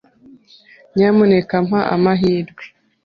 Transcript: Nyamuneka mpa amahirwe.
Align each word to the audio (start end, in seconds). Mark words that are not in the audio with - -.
Nyamuneka 0.95 1.55
mpa 1.67 1.79
amahirwe. 1.95 2.63